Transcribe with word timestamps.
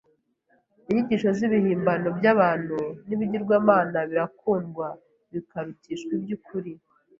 Inyigisho 0.89 1.29
z’ibihimbano 1.37 2.07
by’abantu 2.17 2.77
n’ibigirwamana 3.07 3.99
birakundwa 4.09 4.87
bikarutishwa 5.33 6.11
iby’ukuri. 6.17 6.71